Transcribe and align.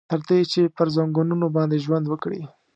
تر 0.09 0.19
دې 0.29 0.39
چې 0.51 0.61
پر 0.77 0.87
ځنګنونو 0.95 1.47
باندې 1.55 1.77
ژوند 1.85 2.05
وکړي. 2.09 2.41